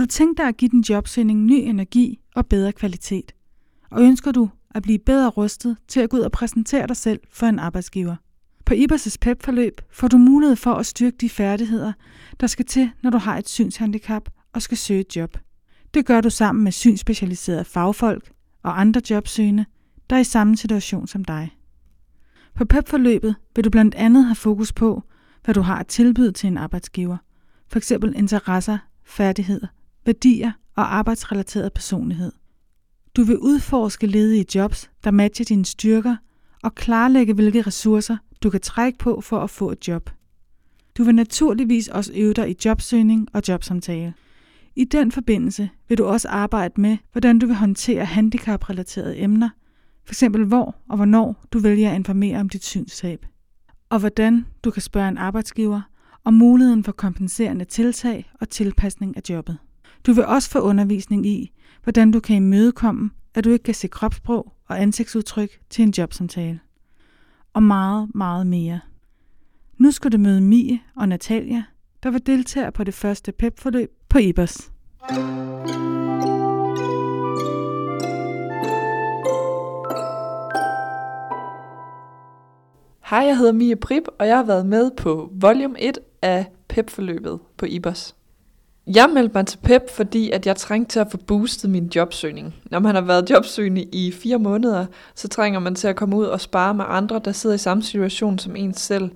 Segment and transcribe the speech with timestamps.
[0.00, 3.34] du tænke dig at give din jobsøgning ny energi og bedre kvalitet?
[3.90, 7.20] Og ønsker du at blive bedre rustet til at gå ud og præsentere dig selv
[7.30, 8.16] for en arbejdsgiver?
[8.66, 11.92] På Ibers' PEP-forløb får du mulighed for at styrke de færdigheder,
[12.40, 15.38] der skal til, når du har et synshandicap og skal søge et job.
[15.94, 18.32] Det gør du sammen med synsspecialiserede fagfolk
[18.62, 19.64] og andre jobsøgende,
[20.10, 21.56] der er i samme situation som dig.
[22.54, 25.02] På PEP-forløbet vil du blandt andet have fokus på,
[25.44, 27.16] hvad du har at tilbyde til en arbejdsgiver.
[27.68, 29.66] For eksempel interesser, færdigheder,
[30.06, 32.32] værdier og arbejdsrelateret personlighed.
[33.16, 36.16] Du vil udforske ledige jobs, der matcher dine styrker,
[36.62, 40.10] og klarlægge, hvilke ressourcer du kan trække på for at få et job.
[40.98, 44.14] Du vil naturligvis også øve dig i jobsøgning og jobsamtale.
[44.76, 49.50] I den forbindelse vil du også arbejde med, hvordan du vil håndtere handicaprelaterede emner,
[50.04, 50.24] f.eks.
[50.46, 53.26] hvor og hvornår du vælger at informere om dit synstab,
[53.90, 55.80] og hvordan du kan spørge en arbejdsgiver
[56.24, 59.58] om muligheden for kompenserende tiltag og tilpasning af jobbet.
[60.06, 63.88] Du vil også få undervisning i, hvordan du kan imødekomme, at du ikke kan se
[63.88, 66.60] kropssprog og ansigtsudtryk til en jobsamtale.
[67.52, 68.80] Og meget, meget mere.
[69.78, 71.64] Nu skal du møde Mie og Natalia,
[72.02, 74.70] der var deltager på det første PEP-forløb på IBOS.
[83.10, 87.40] Hej, jeg hedder Mia Prip, og jeg har været med på volume 1 af PEP-forløbet
[87.56, 88.15] på IBOS.
[88.94, 92.54] Jeg meldte mig til PEP, fordi at jeg trængte til at få boostet min jobsøgning.
[92.70, 96.24] Når man har været jobsøgende i fire måneder, så trænger man til at komme ud
[96.24, 99.10] og spare med andre, der sidder i samme situation som en selv.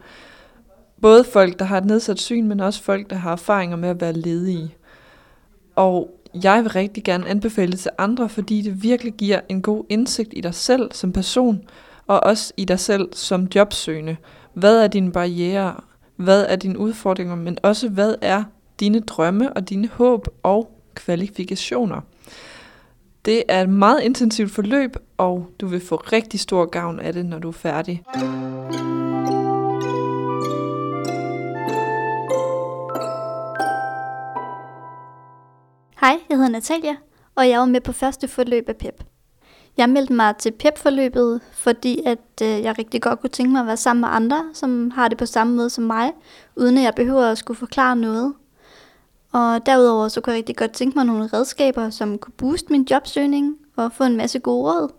[1.03, 4.01] Både folk, der har et nedsat syn, men også folk, der har erfaringer med at
[4.01, 4.75] være ledige.
[5.77, 6.11] Og
[6.45, 10.31] jeg vil rigtig gerne anbefale det til andre, fordi det virkelig giver en god indsigt
[10.37, 11.61] i dig selv som person,
[12.07, 14.17] og også i dig selv som jobsøgende.
[14.55, 15.75] Hvad er dine barriere?
[16.17, 17.35] Hvad er dine udfordringer?
[17.35, 18.45] Men også hvad er
[18.81, 22.01] dine drømme og dine håb og kvalifikationer?
[23.25, 27.27] Det er et meget intensivt forløb, og du vil få rigtig stor gavn af det,
[27.27, 28.03] når du er færdig.
[36.01, 36.97] Hej, jeg hedder Natalia,
[37.35, 39.05] og jeg var med på første forløb af PEP.
[39.77, 43.67] Jeg meldte mig til PEP-forløbet, fordi at øh, jeg rigtig godt kunne tænke mig at
[43.67, 46.13] være sammen med andre, som har det på samme måde som mig,
[46.57, 48.35] uden at jeg behøver at skulle forklare noget.
[49.33, 52.87] Og derudover så kunne jeg rigtig godt tænke mig nogle redskaber, som kunne booste min
[52.91, 54.93] jobsøgning og få en masse gode råd.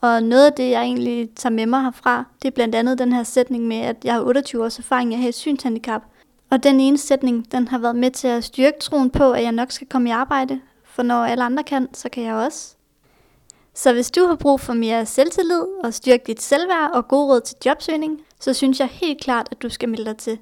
[0.00, 3.12] Og noget af det, jeg egentlig tager med mig herfra, det er blandt andet den
[3.12, 6.02] her sætning med, at jeg har 28 års erfaring, jeg har et synshandicap.
[6.50, 9.52] Og den ene sætning, den har været med til at styrke troen på, at jeg
[9.52, 10.60] nok skal komme i arbejde.
[10.84, 12.76] For når alle andre kan, så kan jeg også.
[13.74, 17.40] Så hvis du har brug for mere selvtillid og styrke dit selvværd og god råd
[17.40, 20.38] til jobsøgning, så synes jeg helt klart, at du skal melde dig til.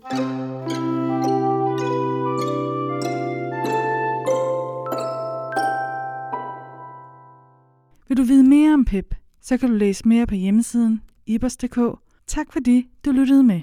[8.20, 11.78] Du vide mere om PEP, så kan du læse mere på hjemmesiden ibers.dk.
[12.26, 13.60] Tak fordi du lyttede med.